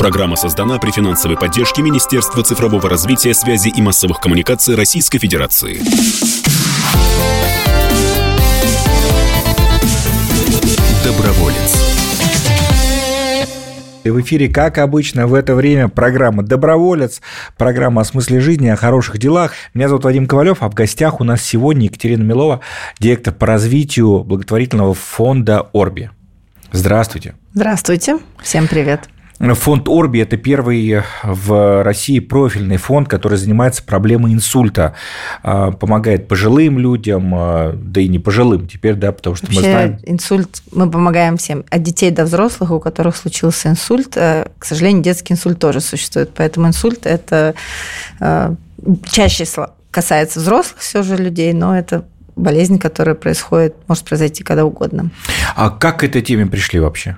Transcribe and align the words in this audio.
Программа 0.00 0.34
создана 0.36 0.78
при 0.78 0.92
финансовой 0.92 1.36
поддержке 1.36 1.82
Министерства 1.82 2.42
цифрового 2.42 2.88
развития, 2.88 3.34
связи 3.34 3.68
и 3.68 3.82
массовых 3.82 4.18
коммуникаций 4.18 4.74
Российской 4.74 5.18
Федерации. 5.18 5.78
Доброволец. 11.04 11.76
И 14.02 14.08
в 14.08 14.18
эфире, 14.22 14.48
как 14.48 14.78
обычно, 14.78 15.26
в 15.26 15.34
это 15.34 15.54
время 15.54 15.88
программа 15.88 16.42
«Доброволец», 16.42 17.20
программа 17.58 18.00
о 18.00 18.04
смысле 18.06 18.40
жизни, 18.40 18.68
о 18.68 18.76
хороших 18.76 19.18
делах. 19.18 19.52
Меня 19.74 19.88
зовут 19.88 20.04
Вадим 20.04 20.26
Ковалев, 20.26 20.62
а 20.62 20.70
в 20.70 20.74
гостях 20.74 21.20
у 21.20 21.24
нас 21.24 21.42
сегодня 21.42 21.84
Екатерина 21.84 22.22
Милова, 22.22 22.60
директор 23.00 23.34
по 23.34 23.44
развитию 23.44 24.24
благотворительного 24.24 24.94
фонда 24.94 25.68
«Орби». 25.74 26.08
Здравствуйте. 26.72 27.34
Здравствуйте, 27.52 28.18
всем 28.42 28.66
привет. 28.66 29.10
Фонд 29.40 29.88
Орби– 29.88 30.18
это 30.20 30.36
первый 30.36 31.02
в 31.22 31.82
России 31.82 32.18
профильный 32.18 32.76
фонд, 32.76 33.08
который 33.08 33.38
занимается 33.38 33.82
проблемой 33.82 34.34
инсульта, 34.34 34.94
а, 35.42 35.70
помогает 35.72 36.28
пожилым 36.28 36.78
людям, 36.78 37.32
а, 37.34 37.72
да 37.74 38.02
и 38.02 38.08
не 38.08 38.18
пожилым 38.18 38.68
теперь, 38.68 38.94
да, 38.94 39.12
потому 39.12 39.36
что 39.36 39.46
Вообще, 39.46 39.60
мы 39.60 39.66
знаем… 39.66 39.98
инсульт, 40.04 40.62
мы 40.72 40.90
помогаем 40.90 41.38
всем, 41.38 41.64
от 41.70 41.82
детей 41.82 42.10
до 42.10 42.24
взрослых, 42.24 42.70
у 42.70 42.80
которых 42.80 43.16
случился 43.16 43.68
инсульт. 43.68 44.14
Э, 44.16 44.46
к 44.58 44.64
сожалению, 44.64 45.02
детский 45.02 45.32
инсульт 45.32 45.58
тоже 45.58 45.80
существует, 45.80 46.30
поэтому 46.36 46.68
инсульт– 46.68 47.00
это 47.06 47.54
э, 48.20 48.54
чаще 49.10 49.46
касается 49.90 50.40
взрослых 50.40 50.80
все 50.80 51.02
же 51.02 51.16
людей, 51.16 51.54
но 51.54 51.76
это 51.76 52.04
болезнь, 52.36 52.78
которая 52.78 53.14
происходит, 53.14 53.74
может 53.88 54.04
произойти 54.04 54.44
когда 54.44 54.66
угодно. 54.66 55.10
А 55.56 55.70
как 55.70 56.00
к 56.00 56.04
этой 56.04 56.20
теме 56.20 56.46
пришли 56.46 56.78
вообще? 56.78 57.16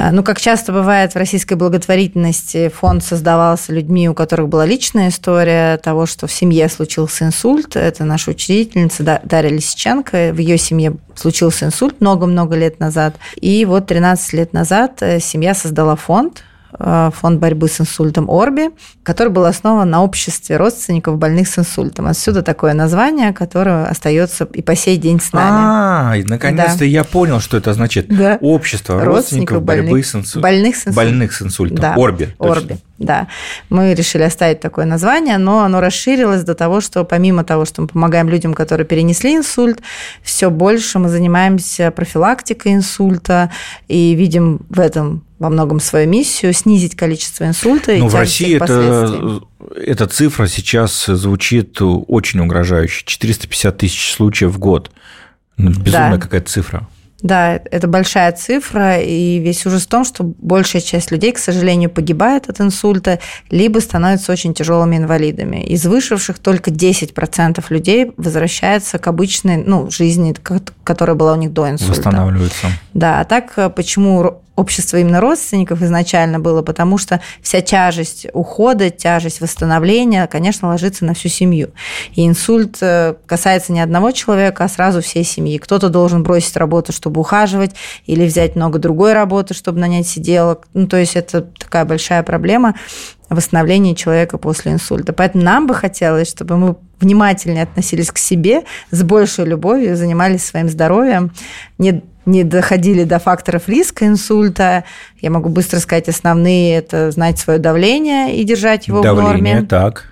А, 0.00 0.12
ну, 0.12 0.22
как 0.22 0.40
часто 0.40 0.72
бывает 0.72 1.12
в 1.12 1.16
российской 1.16 1.54
благотворительности, 1.54 2.68
фонд 2.68 3.02
создавался 3.02 3.72
людьми, 3.72 4.08
у 4.08 4.14
которых 4.14 4.48
была 4.48 4.64
личная 4.64 5.08
история 5.08 5.76
того, 5.78 6.06
что 6.06 6.28
в 6.28 6.32
семье 6.32 6.68
случился 6.68 7.24
инсульт. 7.24 7.74
Это 7.74 8.04
наша 8.04 8.30
учредительница 8.30 9.20
Дарья 9.24 9.50
Лисиченко. 9.50 10.30
В 10.32 10.38
ее 10.38 10.56
семье 10.56 10.94
случился 11.16 11.66
инсульт 11.66 12.00
много-много 12.00 12.54
лет 12.54 12.78
назад. 12.78 13.16
И 13.40 13.64
вот 13.64 13.88
13 13.88 14.34
лет 14.34 14.52
назад 14.52 14.98
э, 15.00 15.18
семья 15.18 15.52
создала 15.52 15.96
фонд, 15.96 16.44
фонд 16.70 17.40
борьбы 17.40 17.68
с 17.68 17.80
инсультом 17.80 18.30
Орби, 18.30 18.70
который 19.02 19.30
был 19.30 19.44
основан 19.44 19.88
на 19.88 20.02
обществе 20.02 20.56
родственников 20.56 21.18
больных 21.18 21.48
с 21.48 21.58
инсультом. 21.58 22.06
Отсюда 22.06 22.42
такое 22.42 22.74
название, 22.74 23.32
которое 23.32 23.86
остается 23.86 24.44
и 24.44 24.62
по 24.62 24.76
сей 24.76 24.96
день 24.96 25.20
с 25.20 25.32
нами. 25.32 25.56
А, 25.60 26.14
наконец-то 26.24 26.80
да. 26.80 26.84
я 26.84 27.04
понял, 27.04 27.40
что 27.40 27.56
это 27.56 27.72
значит. 27.72 28.08
Да. 28.08 28.38
Общество 28.40 28.94
родственников, 28.94 29.16
родственников 29.16 29.62
борьбы 29.62 29.88
больных, 29.88 30.06
с 30.06 30.14
инсультом. 30.14 30.42
Больных 30.42 30.76
с 30.76 30.78
инсультом. 30.78 30.94
Больных 30.94 31.32
с 31.32 31.42
инсультом. 31.42 31.78
Да. 31.78 31.94
Орби. 31.96 32.28
Орби. 32.38 32.76
Да, 32.98 33.28
мы 33.70 33.94
решили 33.94 34.24
оставить 34.24 34.60
такое 34.60 34.84
название, 34.84 35.38
но 35.38 35.62
оно 35.62 35.80
расширилось 35.80 36.42
до 36.42 36.54
того, 36.54 36.80
что 36.80 37.04
помимо 37.04 37.44
того, 37.44 37.64
что 37.64 37.82
мы 37.82 37.88
помогаем 37.88 38.28
людям, 38.28 38.54
которые 38.54 38.86
перенесли 38.86 39.36
инсульт, 39.36 39.80
все 40.22 40.50
больше 40.50 40.98
мы 40.98 41.08
занимаемся 41.08 41.92
профилактикой 41.92 42.74
инсульта 42.74 43.50
и 43.86 44.14
видим 44.14 44.60
в 44.68 44.80
этом 44.80 45.22
во 45.38 45.50
многом 45.50 45.80
свою 45.80 46.08
миссию 46.08 46.52
снизить 46.52 46.96
количество 46.96 47.44
инсульта. 47.44 47.92
Но 47.96 48.08
в 48.08 48.14
России 48.14 48.56
это, 48.56 49.40
эта 49.76 50.06
цифра 50.06 50.46
сейчас 50.46 51.06
звучит 51.06 51.78
очень 51.80 52.40
угрожающе. 52.40 53.04
450 53.04 53.78
тысяч 53.78 54.12
случаев 54.12 54.52
в 54.52 54.58
год. 54.58 54.90
Ну, 55.56 55.70
безумная 55.70 56.12
да. 56.12 56.18
какая-то 56.18 56.50
цифра. 56.50 56.88
Да, 57.20 57.60
это 57.72 57.88
большая 57.88 58.30
цифра, 58.30 59.00
и 59.00 59.40
весь 59.40 59.66
ужас 59.66 59.86
в 59.86 59.88
том, 59.88 60.04
что 60.04 60.22
большая 60.22 60.80
часть 60.80 61.10
людей, 61.10 61.32
к 61.32 61.38
сожалению, 61.38 61.90
погибает 61.90 62.48
от 62.48 62.60
инсульта, 62.60 63.18
либо 63.50 63.80
становятся 63.80 64.30
очень 64.30 64.54
тяжелыми 64.54 64.96
инвалидами. 64.98 65.64
Из 65.64 65.84
вышедших 65.84 66.38
только 66.38 66.70
10% 66.70 67.64
людей 67.70 68.12
возвращается 68.16 68.98
к 68.98 69.06
обычной 69.08 69.56
ну, 69.56 69.90
жизни, 69.90 70.34
которая 70.84 71.16
была 71.16 71.32
у 71.32 71.36
них 71.36 71.52
до 71.52 71.68
инсульта. 71.68 71.94
Восстанавливаются. 71.94 72.68
Да, 72.94 73.20
а 73.20 73.24
так 73.24 73.52
э, 73.56 73.68
почему 73.68 74.40
общество 74.58 74.96
именно 74.96 75.20
родственников 75.20 75.82
изначально 75.82 76.40
было, 76.40 76.62
потому 76.62 76.98
что 76.98 77.20
вся 77.40 77.60
тяжесть 77.60 78.26
ухода, 78.32 78.90
тяжесть 78.90 79.40
восстановления, 79.40 80.26
конечно, 80.26 80.68
ложится 80.68 81.04
на 81.04 81.14
всю 81.14 81.28
семью. 81.28 81.70
И 82.14 82.26
инсульт 82.26 82.78
э, 82.80 83.14
касается 83.26 83.72
не 83.72 83.80
одного 83.80 84.10
человека, 84.10 84.64
а 84.64 84.68
сразу 84.68 85.00
всей 85.00 85.22
семьи. 85.22 85.58
Кто-то 85.58 85.88
должен 85.88 86.24
бросить 86.24 86.56
работу, 86.56 86.92
чтобы 86.92 87.20
ухаживать, 87.20 87.72
или 88.06 88.26
взять 88.26 88.56
много 88.56 88.80
другой 88.80 89.12
работы, 89.12 89.54
чтобы 89.54 89.78
нанять 89.78 90.08
сиделок. 90.08 90.66
Ну, 90.74 90.88
то 90.88 90.96
есть 90.96 91.14
это 91.14 91.42
такая 91.42 91.84
большая 91.84 92.24
проблема 92.24 92.74
восстановления 93.28 93.94
человека 93.94 94.38
после 94.38 94.72
инсульта. 94.72 95.12
Поэтому 95.12 95.44
нам 95.44 95.66
бы 95.66 95.74
хотелось, 95.74 96.28
чтобы 96.28 96.56
мы 96.56 96.76
внимательнее 96.98 97.62
относились 97.62 98.10
к 98.10 98.18
себе, 98.18 98.64
с 98.90 99.02
большей 99.02 99.44
любовью 99.44 99.96
занимались 99.96 100.44
своим 100.44 100.68
здоровьем, 100.68 101.32
не 101.76 102.02
не 102.28 102.44
доходили 102.44 103.04
до 103.04 103.18
факторов 103.18 103.68
риска 103.68 104.06
инсульта. 104.06 104.84
Я 105.20 105.30
могу 105.30 105.48
быстро 105.48 105.78
сказать 105.78 106.08
основные. 106.08 106.76
Это 106.76 107.10
знать 107.10 107.38
свое 107.38 107.58
давление 107.58 108.36
и 108.36 108.44
держать 108.44 108.88
его 108.88 109.00
давление, 109.00 109.22
в 109.22 109.32
норме. 109.32 109.50
Давление, 109.50 109.68
так. 109.68 110.04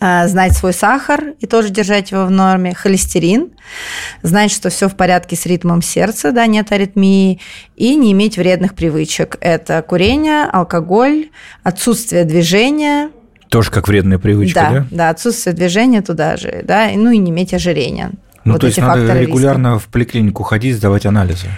А, 0.00 0.28
знать 0.28 0.56
свой 0.56 0.72
сахар 0.72 1.34
и 1.40 1.46
тоже 1.46 1.70
держать 1.70 2.12
его 2.12 2.24
в 2.24 2.30
норме, 2.30 2.72
холестерин, 2.72 3.50
знать, 4.22 4.52
что 4.52 4.70
все 4.70 4.88
в 4.88 4.94
порядке 4.94 5.34
с 5.34 5.44
ритмом 5.44 5.82
сердца, 5.82 6.30
да, 6.30 6.46
нет 6.46 6.70
аритмии, 6.70 7.40
и 7.74 7.96
не 7.96 8.12
иметь 8.12 8.38
вредных 8.38 8.74
привычек. 8.74 9.36
Это 9.40 9.82
курение, 9.82 10.44
алкоголь, 10.44 11.30
отсутствие 11.64 12.22
движения. 12.22 13.10
Тоже 13.48 13.72
как 13.72 13.88
вредная 13.88 14.18
привычка, 14.18 14.60
да? 14.60 14.70
Да, 14.70 14.86
да 14.90 15.10
отсутствие 15.10 15.56
движения 15.56 16.00
туда 16.00 16.36
же, 16.36 16.62
да, 16.62 16.90
ну 16.94 17.10
и 17.10 17.18
не 17.18 17.32
иметь 17.32 17.52
ожирения. 17.52 18.12
Ну, 18.44 18.52
вот 18.52 18.60
то 18.60 18.66
есть 18.66 18.78
надо 18.78 19.20
регулярно 19.20 19.74
риска. 19.74 19.86
в 19.86 19.92
поликлинику 19.92 20.42
ходить, 20.42 20.76
сдавать 20.76 21.06
анализы. 21.06 21.48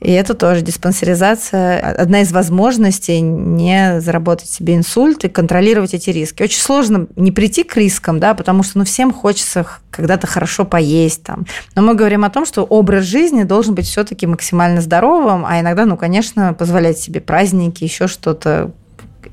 И 0.00 0.10
это 0.12 0.32
тоже 0.32 0.62
диспансеризация, 0.62 1.78
одна 1.78 2.22
из 2.22 2.32
возможностей 2.32 3.20
не 3.20 4.00
заработать 4.00 4.48
себе 4.48 4.74
инсульт 4.74 5.24
и 5.24 5.28
контролировать 5.28 5.92
эти 5.92 6.08
риски. 6.08 6.42
Очень 6.42 6.60
сложно 6.60 7.06
не 7.16 7.32
прийти 7.32 7.64
к 7.64 7.76
рискам, 7.76 8.18
да, 8.18 8.32
потому 8.32 8.62
что 8.62 8.78
ну, 8.78 8.84
всем 8.84 9.12
хочется 9.12 9.66
когда-то 9.90 10.26
хорошо 10.26 10.64
поесть. 10.64 11.22
Там. 11.24 11.44
Но 11.74 11.82
мы 11.82 11.94
говорим 11.94 12.24
о 12.24 12.30
том, 12.30 12.46
что 12.46 12.62
образ 12.64 13.04
жизни 13.04 13.42
должен 13.42 13.74
быть 13.74 13.86
все-таки 13.86 14.26
максимально 14.26 14.80
здоровым, 14.80 15.44
а 15.44 15.60
иногда, 15.60 15.84
ну, 15.84 15.98
конечно, 15.98 16.54
позволять 16.54 16.98
себе 16.98 17.20
праздники, 17.20 17.84
еще 17.84 18.06
что-то, 18.08 18.70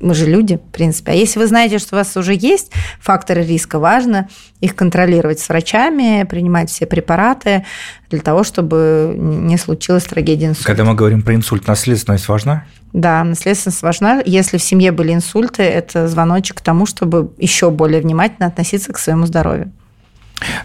мы 0.00 0.14
же 0.14 0.26
люди, 0.26 0.56
в 0.56 0.72
принципе. 0.72 1.12
А 1.12 1.14
если 1.14 1.38
вы 1.38 1.46
знаете, 1.46 1.78
что 1.78 1.96
у 1.96 1.98
вас 1.98 2.16
уже 2.16 2.34
есть 2.34 2.72
факторы 3.00 3.42
риска, 3.44 3.78
важно 3.78 4.28
их 4.60 4.74
контролировать 4.74 5.40
с 5.40 5.48
врачами, 5.48 6.24
принимать 6.24 6.70
все 6.70 6.86
препараты 6.86 7.64
для 8.10 8.20
того, 8.20 8.44
чтобы 8.44 9.14
не 9.16 9.56
случилась 9.56 10.04
трагедия 10.04 10.46
инсульта. 10.46 10.66
Когда 10.66 10.84
мы 10.84 10.94
говорим 10.94 11.22
про 11.22 11.34
инсульт, 11.34 11.66
наследственность 11.66 12.28
важна? 12.28 12.64
Да, 12.92 13.22
наследственность 13.22 13.82
важна. 13.82 14.22
Если 14.24 14.56
в 14.56 14.62
семье 14.62 14.92
были 14.92 15.12
инсульты, 15.12 15.62
это 15.62 16.08
звоночек 16.08 16.58
к 16.58 16.60
тому, 16.60 16.86
чтобы 16.86 17.32
еще 17.38 17.70
более 17.70 18.00
внимательно 18.00 18.46
относиться 18.46 18.92
к 18.92 18.98
своему 18.98 19.26
здоровью. 19.26 19.72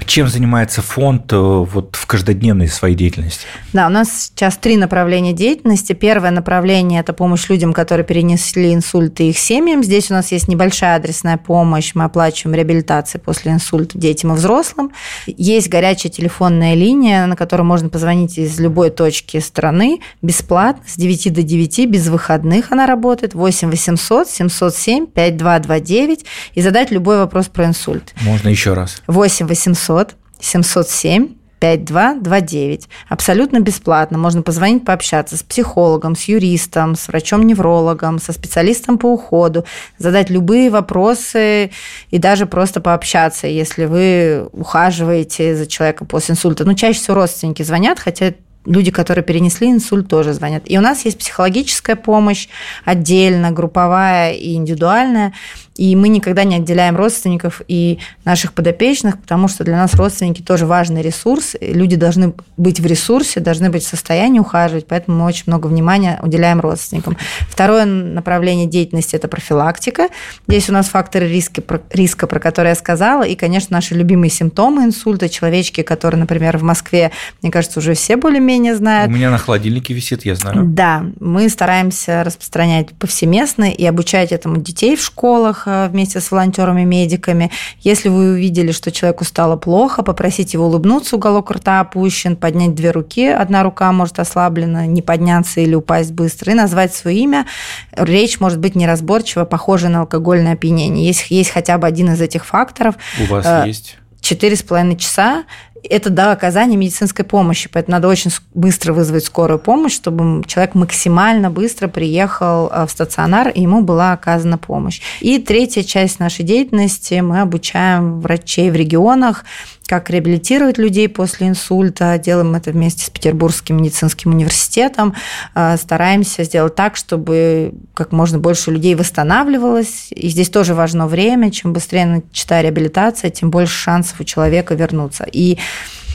Чем 0.06 0.28
занимается 0.28 0.82
фонд 0.82 1.32
э, 1.34 1.38
вот 1.38 1.96
в 1.96 2.06
каждодневной 2.06 2.68
своей 2.68 2.96
деятельности? 2.96 3.46
Да, 3.74 3.88
у 3.88 3.90
нас 3.90 4.26
сейчас 4.26 4.58
три 4.58 4.78
направления 4.78 5.34
деятельности. 5.34 5.94
Первое 5.94 6.32
направление– 6.32 7.00
это 7.02 7.14
помощь 7.14 7.50
людям, 7.50 7.74
которые 7.74 8.06
перенесли 8.06 8.74
инсульт 8.74 9.20
и 9.20 9.30
их 9.30 9.38
семьям. 9.38 9.84
Здесь 9.84 10.12
у 10.12 10.14
нас 10.14 10.32
есть 10.32 10.48
небольшая 10.48 10.98
адресная 10.98 11.38
помощь. 11.38 11.92
Мы 11.96 12.04
оплачиваем 12.04 12.56
реабилитации 12.56 13.18
после 13.18 13.54
инсульта 13.54 13.98
детям 13.98 14.34
и 14.34 14.36
взрослым. 14.36 14.92
Есть 15.26 15.70
горячая 15.70 16.12
телефонная 16.12 16.76
линия, 16.76 17.26
на 17.26 17.36
которую 17.36 17.66
можно 17.66 17.90
позвонить 17.90 18.38
из 18.38 18.60
любой 18.60 18.92
точки 18.92 19.40
страны 19.40 20.02
бесплатно, 20.22 20.84
с 20.86 20.96
9 20.98 21.34
до 21.34 21.42
9, 21.42 21.86
без 21.88 22.08
выходных 22.10 22.72
она 22.72 22.86
работает. 22.86 23.34
8 23.34 23.70
800 23.70 24.28
707 24.28 25.08
5229 25.08 26.26
и 26.54 26.62
задать 26.62 26.92
любой 26.92 27.18
вопрос 27.18 27.48
про 27.48 27.66
инсульт. 27.66 28.14
Можно 28.22 28.50
еще 28.50 28.74
раз. 28.74 29.02
8 29.08 29.48
800 29.48 29.63
800 29.66 30.16
707 30.40 31.36
5229. 31.60 32.90
Абсолютно 33.08 33.62
бесплатно. 33.62 34.18
Можно 34.18 34.42
позвонить, 34.42 34.84
пообщаться 34.84 35.38
с 35.38 35.44
психологом, 35.44 36.18
с 36.18 36.26
юристом, 36.26 36.96
с 36.96 37.08
врачом-неврологом, 37.08 38.20
со 38.20 38.34
специалистом 38.34 38.98
по 38.98 39.06
уходу, 39.14 39.64
задать 39.98 40.30
любые 40.30 40.70
вопросы 40.70 41.72
и 42.12 42.18
даже 42.18 42.48
просто 42.48 42.82
пообщаться, 42.82 43.48
если 43.48 43.86
вы 43.86 44.50
ухаживаете 44.52 45.56
за 45.56 45.66
человеком 45.66 46.08
после 46.08 46.34
инсульта. 46.34 46.66
Ну, 46.66 46.74
чаще 46.74 47.00
всего 47.00 47.16
родственники 47.16 47.64
звонят, 47.64 47.98
хотя 47.98 48.34
люди, 48.66 48.92
которые 48.92 49.24
перенесли 49.24 49.70
инсульт, 49.70 50.10
тоже 50.10 50.34
звонят. 50.34 50.64
И 50.66 50.78
у 50.78 50.82
нас 50.82 51.06
есть 51.06 51.18
психологическая 51.18 51.96
помощь 51.96 52.50
отдельно, 52.84 53.52
групповая 53.52 54.34
и 54.34 54.56
индивидуальная. 54.56 55.34
И 55.76 55.96
мы 55.96 56.08
никогда 56.08 56.44
не 56.44 56.58
отделяем 56.58 56.96
родственников 56.96 57.62
и 57.68 58.00
наших 58.26 58.54
подопечных, 58.54 59.20
потому 59.20 59.48
что 59.48 59.64
для 59.64 59.78
нас 59.78 59.94
родственники 59.96 60.42
тоже 60.42 60.66
важный 60.66 61.02
ресурс. 61.02 61.56
Люди 61.60 61.96
должны 61.96 62.34
быть 62.58 62.80
в 62.80 62.86
ресурсе, 62.86 63.40
должны 63.40 63.70
быть 63.70 63.84
в 63.84 63.88
состоянии 63.88 64.40
ухаживать, 64.40 64.88
поэтому 64.88 65.20
мы 65.20 65.26
очень 65.26 65.46
много 65.48 65.68
внимания 65.68 66.20
уделяем 66.22 66.60
родственникам. 66.60 67.18
Второе 67.50 67.86
направление 67.86 68.68
деятельности– 68.68 69.16
это 69.18 69.28
профилактика. 69.28 70.10
Здесь 70.48 70.70
у 70.70 70.74
нас 70.74 70.88
факторы 70.90 71.28
риска, 71.28 71.64
риска, 71.92 72.28
про 72.28 72.40
которые 72.40 72.72
я 72.72 72.76
сказала, 72.76 73.24
и, 73.24 73.36
конечно, 73.36 73.76
наши 73.76 73.96
любимые 73.96 74.30
симптомы 74.30 74.84
инсульта, 74.84 75.28
человечки, 75.30 75.82
которые, 75.82 76.20
например, 76.20 76.58
в 76.58 76.64
Москве, 76.64 77.12
мне 77.42 77.52
кажется, 77.52 77.80
уже 77.80 77.96
все 77.96 78.16
более-менее 78.16 78.76
знают. 78.76 79.10
У 79.10 79.14
меня 79.14 79.32
на 79.32 79.38
холодильнике 79.38 79.94
висит, 79.94 80.26
я 80.26 80.36
знаю. 80.36 80.64
Да, 80.66 81.06
мы 81.20 81.50
стараемся 81.50 82.24
распространять 82.24 82.90
повсеместно 82.92 83.72
и 83.72 83.86
обучать 83.86 84.32
этому 84.32 84.58
детей 84.58 84.96
в 84.96 85.02
школах 85.02 85.63
э, 85.66 85.88
вместе 85.90 86.20
с 86.20 86.32
волонтерами-медиками. 86.32 87.52
Если 87.80 88.10
вы 88.10 88.34
увидели, 88.34 88.72
что 88.72 88.92
человеку 88.92 89.24
стало 89.24 89.56
плохо, 89.56 90.04
попросите 90.04 90.58
его 90.58 90.68
улыбнуться, 90.68 91.16
уголок 91.16 91.52
рта 91.52 91.80
опущен, 91.80 92.36
поднять 92.36 92.76
две 92.76 92.92
руки, 92.92 93.28
одна 93.28 93.64
рука 93.64 93.92
может 93.92 94.20
ослаблена, 94.20 94.86
не 94.86 95.02
подняться 95.02 95.62
или 95.62 95.76
упасть 95.76 96.12
быстро, 96.12 96.52
и 96.52 96.56
назвать 96.56 96.94
свое 96.94 97.18
имя. 97.18 97.46
Речь 97.92 98.40
может 98.40 98.60
быть 98.60 98.76
неразборчива, 98.76 99.46
похожа 99.46 99.90
на 99.90 100.02
алкогольное 100.02 100.54
опьянение. 100.54 101.06
Если 101.06 101.34
есть 101.36 101.52
хотя 101.52 101.78
бы 101.78 101.88
один 101.88 102.14
из 102.14 102.22
этих 102.22 102.46
факторов... 102.46 102.96
У 103.20 103.32
вас 103.32 103.46
э, 103.46 103.64
есть? 103.68 103.98
Четыре 104.22 104.56
с 104.56 104.64
половиной 104.64 104.96
часа 104.96 105.44
это 105.90 106.10
до 106.10 106.32
оказания 106.32 106.78
медицинской 106.78 107.26
помощи, 107.26 107.70
поэтому 107.72 107.94
надо 107.94 108.08
очень 108.08 108.32
быстро 108.54 108.94
вызвать 108.94 109.26
скорую 109.26 109.60
помощь, 109.60 109.94
чтобы 109.94 110.44
человек 110.46 110.76
максимально 110.76 111.50
быстро 111.50 111.88
приехал 111.88 112.70
э, 112.72 112.86
в 112.86 112.92
стационар, 112.92 113.50
и 113.50 113.62
ему 113.62 113.82
была 113.82 114.14
оказана 114.14 114.58
помощь. 114.58 115.02
И 115.20 115.40
третья 115.40 115.84
часть 115.84 116.20
нашей 116.20 116.44
деятельности 116.44 117.16
мы 117.16 117.42
обучаем 117.42 118.22
врачей 118.22 118.72
в 118.72 118.76
регионах 118.76 119.46
как 119.88 120.10
реабилитировать 120.10 120.78
людей 120.78 121.10
после 121.10 121.48
инсульта. 121.48 122.18
Делаем 122.18 122.56
это 122.56 122.72
вместе 122.72 123.06
с 123.06 123.10
Петербургским 123.10 123.78
медицинским 123.78 124.32
университетом. 124.32 125.14
А, 125.54 125.78
стараемся 125.78 126.44
сделать 126.44 126.76
так, 126.76 126.96
чтобы 126.96 127.74
как 127.94 128.12
можно 128.12 128.40
больше 128.40 128.72
людей 128.72 128.96
восстанавливалось. 128.96 130.08
И 130.12 130.30
здесь 130.30 130.50
тоже 130.50 130.74
важно 130.74 131.08
время. 131.08 131.52
Чем 131.52 131.74
быстрее 131.74 132.06
начата 132.06 132.62
реабилитация, 132.62 133.30
тем 133.30 133.52
больше 133.52 133.74
шансов 133.74 134.20
у 134.20 134.24
человека 134.24 134.74
вернуться. 134.76 135.26
И 135.32 135.58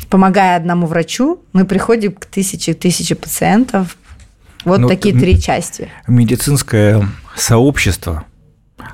помогая 0.09 0.56
одному 0.56 0.87
врачу, 0.87 1.41
мы 1.53 1.65
приходим 1.65 2.12
к 2.12 2.25
тысяче 2.25 2.75
тысяче 2.75 3.15
пациентов. 3.15 3.97
Вот 4.65 4.81
ну, 4.81 4.88
такие 4.88 5.15
три 5.15 5.41
части. 5.41 5.88
Медицинское 6.06 7.06
сообщество 7.37 8.25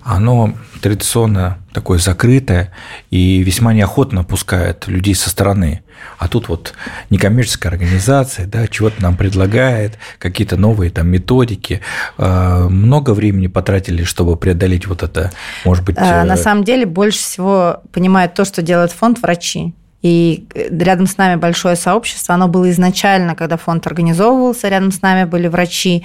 оно 0.02 0.54
традиционно 0.80 1.58
такое 1.72 1.98
закрытое 1.98 2.72
и 3.10 3.42
весьма 3.42 3.72
неохотно 3.72 4.22
пускает 4.24 4.86
людей 4.86 5.14
со 5.14 5.30
стороны. 5.30 5.82
А 6.18 6.28
тут 6.28 6.48
вот 6.48 6.74
некоммерческая 7.10 7.72
организация, 7.72 8.46
да, 8.46 8.66
чего-то 8.68 9.02
нам 9.02 9.16
предлагает, 9.16 9.98
какие-то 10.18 10.56
новые 10.56 10.90
там 10.90 11.08
методики. 11.08 11.80
А, 12.18 12.68
много 12.68 13.14
времени 13.14 13.46
потратили, 13.46 14.04
чтобы 14.04 14.36
преодолеть 14.36 14.86
вот 14.86 15.02
это, 15.02 15.32
может 15.64 15.84
быть... 15.84 15.96
А, 15.98 16.24
на 16.24 16.34
э, 16.34 16.36
самом 16.36 16.64
деле 16.64 16.86
больше 16.86 17.18
всего 17.18 17.82
понимает 17.92 18.34
то, 18.34 18.44
что 18.44 18.62
делает 18.62 18.92
фонд 18.92 19.20
врачи. 19.22 19.74
И 20.04 20.46
рядом 20.54 21.06
с 21.06 21.16
нами 21.16 21.36
большое 21.36 21.76
сообщество. 21.76 22.34
Оно 22.34 22.46
было 22.46 22.70
изначально, 22.70 23.34
когда 23.34 23.56
фонд 23.56 23.86
организовывался, 23.86 24.68
рядом 24.68 24.92
с 24.92 25.00
нами 25.00 25.24
были 25.24 25.48
врачи. 25.48 26.04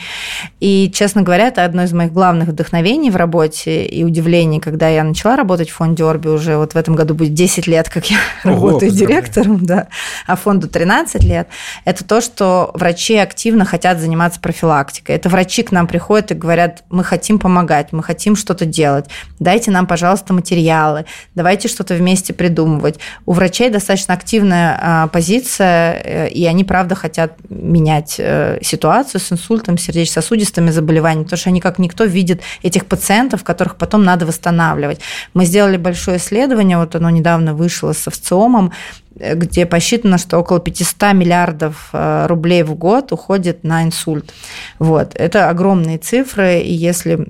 И, 0.61 0.89
честно 0.95 1.21
говоря, 1.21 1.47
это 1.47 1.65
одно 1.65 1.83
из 1.83 1.91
моих 1.91 2.13
главных 2.13 2.47
вдохновений 2.47 3.09
в 3.09 3.17
работе 3.17 3.83
и 3.83 4.05
удивлений, 4.05 4.61
когда 4.61 4.87
я 4.87 5.03
начала 5.03 5.35
работать 5.35 5.69
в 5.69 5.73
фонде 5.73 6.05
Орби 6.05 6.29
уже 6.29 6.55
вот 6.55 6.75
в 6.75 6.77
этом 6.77 6.95
году 6.95 7.13
будет 7.13 7.33
10 7.33 7.67
лет, 7.67 7.89
как 7.89 8.09
я 8.09 8.15
Ого, 8.45 8.69
работаю 8.69 8.91
директором, 8.91 9.65
да, 9.65 9.89
а 10.25 10.37
фонду 10.37 10.69
13 10.69 11.21
лет. 11.25 11.49
Это 11.83 12.05
то, 12.05 12.21
что 12.21 12.71
врачи 12.75 13.17
активно 13.17 13.65
хотят 13.65 13.99
заниматься 13.99 14.39
профилактикой. 14.39 15.17
Это 15.17 15.27
врачи 15.27 15.61
к 15.61 15.73
нам 15.73 15.87
приходят 15.87 16.31
и 16.31 16.35
говорят, 16.35 16.85
мы 16.89 17.03
хотим 17.03 17.37
помогать, 17.37 17.91
мы 17.91 18.01
хотим 18.01 18.37
что-то 18.37 18.63
делать, 18.63 19.07
дайте 19.39 19.71
нам, 19.71 19.87
пожалуйста, 19.87 20.33
материалы, 20.33 21.03
давайте 21.35 21.67
что-то 21.67 21.95
вместе 21.95 22.33
придумывать. 22.33 22.97
У 23.25 23.33
врачей 23.33 23.69
достаточно 23.69 23.88
достаточно 23.89 24.13
активная 24.13 24.77
а, 24.79 25.07
позиция, 25.07 26.01
э, 26.03 26.29
и 26.29 26.45
они, 26.45 26.63
правда, 26.63 26.95
хотят 26.95 27.33
менять 27.49 28.15
э, 28.19 28.59
ситуацию 28.61 29.19
с 29.19 29.31
инсультом, 29.31 29.77
сердечно-сосудистыми 29.77 30.69
заболеваниями, 30.69 31.23
потому 31.23 31.39
что 31.39 31.49
они, 31.49 31.59
как 31.59 31.79
никто, 31.79 32.03
видят 32.03 32.41
этих 32.63 32.85
пациентов, 32.85 33.43
которых 33.43 33.77
потом 33.77 34.03
надо 34.03 34.25
восстанавливать. 34.25 34.99
Мы 35.33 35.45
сделали 35.45 35.77
большое 35.77 36.17
исследование, 36.17 36.77
вот 36.77 36.95
оно 36.95 37.09
недавно 37.09 37.55
вышло 37.55 37.93
с 37.93 38.07
овциомом, 38.07 38.71
э, 39.19 39.33
где 39.35 39.65
посчитано, 39.65 40.19
что 40.19 40.37
около 40.37 40.59
500 40.59 41.13
миллиардов 41.13 41.89
рублей 42.27 42.63
в 42.63 42.75
год 42.75 43.11
уходит 43.11 43.63
на 43.63 43.83
инсульт. 43.83 44.31
Вот. 44.77 45.15
Это 45.15 45.49
огромные 45.49 45.97
цифры, 45.97 46.59
и 46.59 46.73
если 46.73 47.27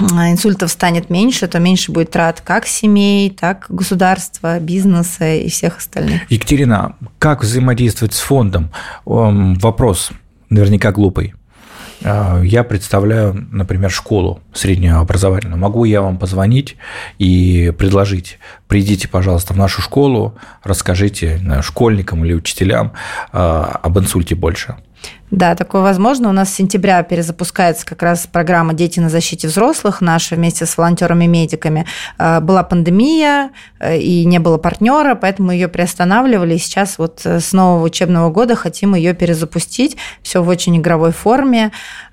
инсультов 0.00 0.70
станет 0.70 1.10
меньше, 1.10 1.46
то 1.48 1.58
меньше 1.58 1.92
будет 1.92 2.10
трат 2.10 2.40
как 2.40 2.66
семей, 2.66 3.30
так 3.30 3.66
государства, 3.68 4.58
бизнеса 4.58 5.34
и 5.34 5.48
всех 5.48 5.78
остальных. 5.78 6.30
Екатерина, 6.30 6.96
как 7.18 7.42
взаимодействовать 7.42 8.14
с 8.14 8.20
фондом? 8.20 8.70
Вопрос 9.04 10.10
наверняка 10.48 10.92
глупый. 10.92 11.34
А, 12.02 12.40
я 12.42 12.64
представляю, 12.64 13.46
например, 13.52 13.90
школу 13.90 14.40
среднего 14.52 15.00
образования. 15.00 15.48
Могу 15.48 15.84
я 15.84 16.02
вам 16.02 16.18
позвонить 16.18 16.76
и 17.18 17.72
предложить, 17.78 18.38
придите, 18.68 19.08
пожалуйста, 19.08 19.54
в 19.54 19.56
нашу 19.56 19.82
школу, 19.82 20.34
расскажите 20.62 21.40
школьникам 21.62 22.24
или 22.24 22.34
учителям 22.34 22.92
а, 23.32 23.78
об 23.82 23.98
инсульте 23.98 24.34
больше. 24.34 24.76
Да, 25.30 25.54
такое 25.54 25.82
возможно. 25.82 26.28
У 26.28 26.32
нас 26.32 26.50
с 26.50 26.54
сентября 26.54 27.02
перезапускается 27.04 27.86
как 27.86 28.02
раз 28.02 28.26
программа 28.26 28.74
«Дети 28.74 28.98
на 28.98 29.08
защите 29.08 29.46
взрослых» 29.46 30.00
наша 30.00 30.34
вместе 30.34 30.66
с 30.66 30.76
волонтерами-медиками. 30.76 31.86
А, 32.18 32.40
была 32.40 32.64
пандемия 32.64 33.50
э, 33.78 33.98
и 33.98 34.24
не 34.24 34.40
было 34.40 34.58
партнера, 34.58 35.14
поэтому 35.14 35.52
ее 35.52 35.68
приостанавливали. 35.68 36.54
И 36.54 36.58
сейчас 36.58 36.98
вот 36.98 37.20
э, 37.24 37.38
с 37.38 37.52
нового 37.52 37.84
учебного 37.84 38.30
года 38.30 38.56
хотим 38.56 38.96
ее 38.96 39.14
перезапустить. 39.14 39.96
Все 40.22 40.42
в 40.42 40.48
очень 40.48 40.76
игровой 40.76 41.12
форме. 41.12 41.70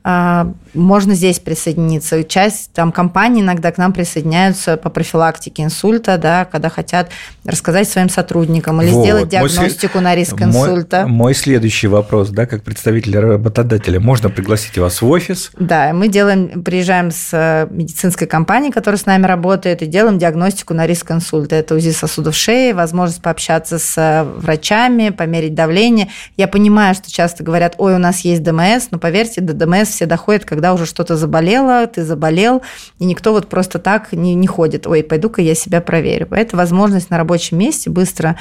А, 0.10 0.54
можно 0.74 1.16
здесь 1.16 1.38
присоединиться. 1.40 2.24
Часть 2.24 2.72
там 2.72 2.94
компаний 2.94 3.42
иногда 3.42 3.74
к 3.74 3.78
нам 3.78 3.92
присоединяются 3.92 4.78
по 4.78 4.90
профилактике 4.90 5.64
инсульта, 5.64 6.18
да, 6.18 6.46
когда 6.46 6.70
хотят 6.70 7.10
рассказать 7.44 7.90
своим 7.90 8.08
сотрудникам 8.08 8.82
или 8.82 8.92
вот. 8.92 9.04
сделать 9.04 9.28
диагностику 9.28 9.98
мой, 9.98 10.04
на 10.06 10.16
риск 10.16 10.42
инсульта. 10.42 11.02
Мой, 11.02 11.12
мой 11.12 11.34
следующий 11.34 11.88
вопрос, 11.88 12.30
да, 12.30 12.46
как 12.46 12.64
представитель 12.64 13.18
работодателя, 13.18 14.00
можно 14.00 14.30
пригласить 14.30 14.78
вас 14.78 15.02
в 15.02 15.10
офис? 15.10 15.52
Да, 15.60 15.92
мы 15.92 16.08
делаем, 16.08 16.64
приезжаем 16.64 17.12
с 17.12 17.32
э, 17.34 17.68
медицинской 17.70 18.28
компанией, 18.28 18.72
которая 18.72 19.00
с 19.00 19.06
нами 19.06 19.26
работает, 19.26 19.82
и 19.82 19.88
делаем 19.88 20.20
диагностику 20.20 20.74
на 20.74 20.88
риск 20.88 21.12
инсульта. 21.12 21.58
Это 21.58 21.76
УЗИ 21.76 21.90
сосудов 21.90 22.34
шеи, 22.34 22.72
возможность 22.72 23.22
пообщаться 23.22 23.78
с 23.78 23.98
э, 23.98 24.24
врачами, 24.24 25.10
померить 25.10 25.54
давление. 25.54 26.08
Я 26.38 26.48
понимаю, 26.48 26.96
что 26.96 27.12
часто 27.12 27.44
говорят, 27.44 27.76
ой, 27.78 27.96
у 27.96 27.98
нас 27.98 28.22
есть 28.22 28.42
ДМС, 28.42 28.88
но 28.92 29.00
поверьте, 29.00 29.42
до 29.42 29.54
ДМС 29.54 29.97
все 29.98 30.06
доходят, 30.06 30.46
когда 30.46 30.74
уже 30.74 30.86
что-то 30.86 31.18
заболело, 31.18 31.88
ты 31.88 32.04
заболел, 32.04 32.62
и 33.00 33.06
никто 33.06 33.34
вот 33.34 33.48
просто 33.48 33.80
так 33.80 34.14
не, 34.14 34.36
не 34.36 34.46
ходит, 34.46 34.86
ой, 34.86 35.04
пойду-ка 35.04 35.42
я 35.42 35.56
себя 35.56 35.82
проверю. 35.82 36.28
Это 36.30 36.56
возможность 36.56 37.10
на 37.10 37.18
рабочем 37.18 37.58
месте 37.58 37.90
быстро 37.90 38.38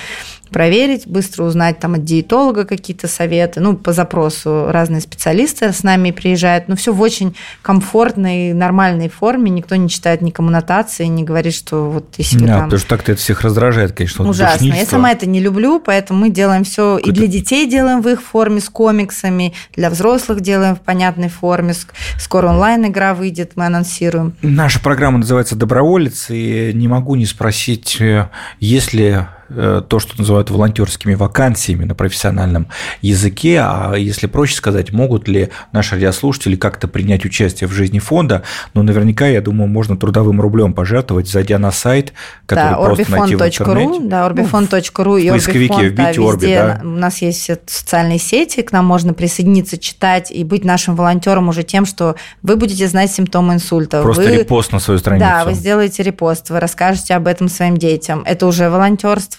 проверить, 0.50 1.06
быстро 1.06 1.44
узнать 1.44 1.78
там 1.78 1.94
от 1.94 2.04
диетолога 2.04 2.64
какие-то 2.64 3.08
советы, 3.08 3.60
ну, 3.60 3.75
по 3.75 3.92
запросу 3.92 4.66
разные 4.68 5.00
специалисты 5.00 5.72
с 5.72 5.82
нами 5.82 6.10
приезжают, 6.10 6.68
но 6.68 6.76
все 6.76 6.92
в 6.92 7.00
очень 7.00 7.34
комфортной, 7.62 8.52
нормальной 8.52 9.08
форме, 9.08 9.50
никто 9.50 9.76
не 9.76 9.88
читает 9.88 10.20
ни 10.20 10.30
коммунотации, 10.30 11.06
не 11.06 11.25
говорит, 11.25 11.54
что 11.54 11.90
вот 11.90 12.10
ты 12.10 12.22
себе 12.22 12.46
да, 12.46 12.58
там... 12.58 12.64
потому 12.64 12.78
что 12.78 12.88
так-то 12.88 13.12
это 13.12 13.20
всех 13.20 13.40
раздражает, 13.40 13.92
конечно. 13.92 14.28
Ужасно. 14.28 14.66
Я 14.66 14.84
сама 14.84 15.10
это 15.10 15.26
не 15.26 15.40
люблю, 15.40 15.80
поэтому 15.80 16.20
мы 16.20 16.30
делаем 16.30 16.64
все 16.64 16.98
и 16.98 17.10
для 17.12 17.26
детей 17.26 17.66
делаем 17.66 18.02
в 18.02 18.08
их 18.08 18.22
форме 18.22 18.60
с 18.60 18.68
комиксами, 18.68 19.54
для 19.75 19.88
взрослых 19.88 20.42
делаем 20.42 20.76
в 20.76 20.80
понятной 20.80 21.30
форме, 21.37 21.75
скоро 22.19 22.49
онлайн-игра 22.49 23.14
выйдет, 23.14 23.52
мы 23.57 23.66
анонсируем. 23.66 24.35
Наша 24.43 24.81
программа 24.81 25.19
называется 25.19 25.57
«Доброволец», 25.57 26.31
и 26.31 26.73
не 26.75 26.88
могу 26.88 27.14
не 27.14 27.26
спросить, 27.26 28.00
э, 28.00 28.28
есть 28.59 28.93
ли 28.93 29.26
то, 29.49 29.99
что 29.99 30.19
называют 30.19 30.50
волонтерскими 30.50 31.15
вакансиями 31.15 31.85
на 31.85 31.95
профессиональном 31.95 32.69
языке, 33.00 33.61
а 33.61 33.95
если 33.95 34.26
проще 34.26 34.57
сказать, 34.57 34.93
могут 34.93 35.29
ли 35.29 35.50
наши 35.73 35.95
радиослушатели 35.95 36.57
как-то 36.57 36.88
принять 36.88 37.25
участие 37.25 37.69
в 37.69 37.73
жизни 37.73 37.99
фонда, 37.99 38.43
ну, 38.75 38.83
наверняка, 38.83 39.26
я 39.26 39.41
думаю, 39.41 39.69
можно 39.69 39.97
трудовым 39.97 40.41
рублем 40.41 40.73
пожертвовать, 40.73 41.29
зайдя 41.29 41.59
на 41.59 41.71
сайт, 41.71 42.12
который 42.47 42.71
да, 42.71 42.76
просто 42.76 43.11
найти 43.11 43.37
в 43.37 43.43
интернете. 43.43 44.00
Да, 44.05 44.29
orbifond.ru 44.29 45.05
ну, 45.05 45.17
и 45.17 45.31
поисковике 45.31 45.91
да, 45.91 46.09
Орби, 46.09 46.47
да. 46.47 46.81
У 46.83 46.87
нас 46.87 47.23
есть 47.23 47.41
все 47.41 47.59
социальные 47.67 48.19
сети, 48.19 48.62
к 48.62 48.73
нам 48.73 48.85
можно 48.85 49.15
присоединиться, 49.15 49.79
читать 49.79 50.31
и 50.31 50.45
быть 50.45 50.65
нашим 50.65 50.97
волонтером 50.97 51.49
уже 51.49 51.62
тем, 51.62 51.87
что 51.87 52.17
вы 52.43 52.57
будете 52.57 52.88
знать 52.88 53.11
симптомы 53.11 53.55
инсульта. 53.55 54.03
Просто 54.03 54.23
вы... 54.23 54.38
репост 54.38 54.73
на 54.73 54.81
свою 54.81 54.99
страницу. 54.99 55.29
Да, 55.29 55.45
вы 55.45 55.55
сделаете 55.55 56.03
репост, 56.03 56.50
вы 56.50 56.61
расскажете 56.61 57.15
об 57.15 57.26
этом 57.26 57.49
своим 57.49 57.76
детям. 57.76 58.23
Это 58.26 58.47
уже 58.47 58.71
волонтерство. 58.71 59.36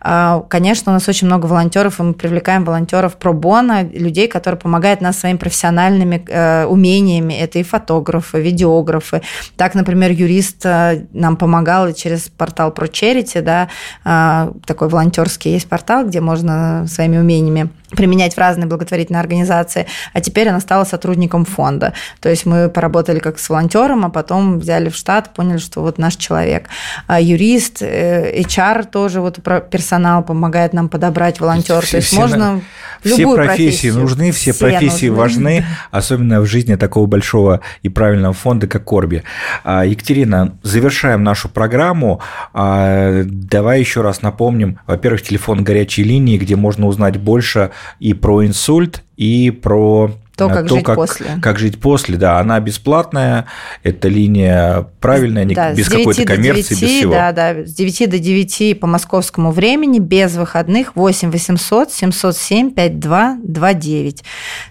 А, 0.00 0.40
конечно, 0.48 0.92
у 0.92 0.94
нас 0.94 1.08
очень 1.08 1.26
много 1.26 1.46
волонтеров, 1.46 2.00
и 2.00 2.02
мы 2.02 2.14
привлекаем 2.14 2.64
волонтеров 2.64 3.16
про 3.16 3.32
бона, 3.32 3.82
людей, 3.82 4.28
которые 4.28 4.58
помогают 4.58 5.00
нас 5.00 5.18
своими 5.18 5.36
профессиональными 5.36 6.24
э, 6.28 6.66
умениями. 6.66 7.34
Это 7.34 7.58
и 7.58 7.62
фотографы, 7.62 8.40
видеографы. 8.40 9.22
Так, 9.56 9.74
например, 9.74 10.10
юрист 10.10 10.64
э, 10.64 11.06
нам 11.12 11.36
помогал 11.36 11.92
через 11.92 12.28
портал 12.28 12.70
про 12.70 12.86
Charity, 12.86 13.40
да, 13.40 13.68
а, 14.04 14.52
такой 14.66 14.88
волонтерский 14.88 15.52
есть 15.52 15.68
портал, 15.68 16.06
где 16.06 16.20
можно 16.20 16.86
своими 16.88 17.18
умениями 17.18 17.70
применять 17.90 18.34
в 18.34 18.38
разные 18.38 18.66
благотворительные 18.66 19.20
организации, 19.20 19.86
а 20.12 20.20
теперь 20.20 20.48
она 20.48 20.60
стала 20.60 20.84
сотрудником 20.84 21.44
фонда. 21.44 21.92
То 22.20 22.28
есть 22.28 22.46
мы 22.46 22.68
поработали 22.68 23.18
как 23.18 23.38
с 23.38 23.48
волонтером, 23.48 24.04
а 24.04 24.10
потом 24.10 24.58
взяли 24.58 24.88
в 24.88 24.96
штат, 24.96 25.34
поняли, 25.34 25.58
что 25.58 25.82
вот 25.82 25.98
наш 25.98 26.16
человек. 26.16 26.68
А 27.06 27.20
юрист, 27.20 27.82
HR 27.82 28.80
э, 28.80 28.84
тоже 28.84 29.20
вот 29.20 29.38
персонал 29.70 30.22
помогает 30.22 30.72
нам 30.72 30.88
подобрать 30.88 31.40
волонтер. 31.40 31.86
То 31.86 31.96
есть 31.96 32.08
все, 32.08 32.16
можно 32.16 32.60
все 33.02 33.16
любую 33.18 33.36
профессии 33.36 33.66
профессию. 33.66 33.94
нужны, 33.94 34.32
все, 34.32 34.52
все 34.52 34.60
профессии 34.60 35.08
нужны. 35.08 35.22
важны, 35.22 35.66
особенно 35.90 36.40
в 36.40 36.46
жизни 36.46 36.74
такого 36.74 37.06
большого 37.06 37.60
и 37.82 37.88
правильного 37.88 38.34
фонда, 38.34 38.66
как 38.66 38.84
Корби. 38.84 39.22
А, 39.64 39.84
Екатерина, 39.84 40.56
завершаем 40.62 41.22
нашу 41.22 41.48
программу. 41.48 42.20
А, 42.52 43.22
давай 43.24 43.80
еще 43.80 44.02
раз 44.02 44.22
напомним, 44.22 44.80
во-первых, 44.86 45.22
телефон 45.22 45.62
горячей 45.64 46.02
линии, 46.02 46.38
где 46.38 46.56
можно 46.56 46.86
узнать 46.86 47.16
больше 47.18 47.70
и 48.00 48.14
про 48.14 48.44
инсульт, 48.44 49.02
и 49.16 49.50
про 49.50 50.10
то, 50.36 50.48
как 50.48 50.68
то, 50.68 50.74
жить 50.74 50.84
как, 50.84 50.96
после. 50.96 51.26
Как 51.40 51.58
жить 51.58 51.80
после, 51.80 52.18
да. 52.18 52.38
Она 52.38 52.60
бесплатная, 52.60 53.46
это 53.82 54.08
линия 54.08 54.86
правильная, 55.00 55.46
да, 55.46 55.72
без 55.72 55.88
какой-то 55.88 56.24
коммерции, 56.24 56.74
9, 56.74 56.82
без 56.82 56.90
всего. 56.90 57.12
Да, 57.12 57.32
да, 57.32 57.64
с 57.64 57.72
9 57.72 58.10
до 58.10 58.18
9 58.18 58.78
по 58.80 58.86
московскому 58.86 59.50
времени, 59.50 59.98
без 59.98 60.36
выходных, 60.36 60.94
8 60.94 61.30
800 61.30 61.90
707 61.90 62.70
5229. 62.72 64.24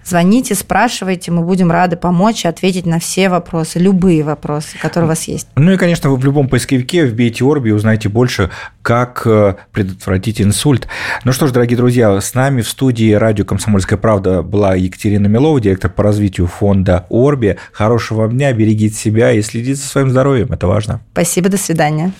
Звоните, 0.04 0.54
спрашивайте, 0.54 1.32
мы 1.32 1.42
будем 1.42 1.72
рады 1.72 1.96
помочь, 1.96 2.46
ответить 2.46 2.86
на 2.86 3.00
все 3.00 3.30
вопросы, 3.30 3.80
любые 3.80 4.24
вопросы, 4.24 4.78
которые 4.80 5.08
у 5.08 5.10
вас 5.10 5.24
есть. 5.24 5.48
Ну 5.56 5.72
и, 5.72 5.78
конечно, 5.78 6.12
вы 6.12 6.18
в 6.18 6.24
любом 6.24 6.48
поисковике 6.48 7.06
вбейте 7.06 7.44
Орби 7.44 7.70
и 7.70 7.72
узнаете 7.72 8.08
больше, 8.08 8.52
как 8.86 9.24
э, 9.26 9.56
предотвратить 9.72 10.40
инсульт. 10.40 10.88
Ну 11.24 11.32
что 11.32 11.48
ж, 11.48 11.52
дорогие 11.52 11.76
друзья, 11.76 12.22
с 12.22 12.36
нами 12.36 12.62
в 12.62 12.70
студии 12.70 13.14
радио 13.14 13.44
«Комсомольская 13.44 13.98
правда» 13.98 14.44
была 14.44 14.76
Екатерина 14.76 15.26
Милова, 15.26 15.60
директор 15.60 15.90
по 15.90 16.04
развитию 16.04 16.46
фонда 16.46 17.08
Орби. 17.10 17.58
Хорошего 17.72 18.22
вам 18.22 18.34
дня, 18.34 18.54
берегите 18.54 18.96
себя 18.96 19.32
и 19.32 19.42
следите 19.42 19.82
за 19.82 19.88
своим 19.88 20.12
здоровьем, 20.12 20.50
это 20.52 20.68
важно. 20.68 21.02
Спасибо, 21.14 21.50
до 21.50 21.58
свидания. 21.58 22.12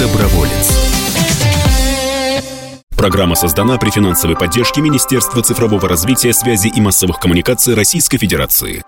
Доброволец. 0.00 0.76
Программа 2.96 3.36
создана 3.36 3.78
при 3.78 3.90
финансовой 3.90 4.36
поддержке 4.36 4.80
Министерства 4.80 5.42
цифрового 5.42 5.88
развития, 5.88 6.32
связи 6.32 6.72
и 6.74 6.80
массовых 6.80 7.20
коммуникаций 7.20 7.74
Российской 7.74 8.18
Федерации. 8.18 8.82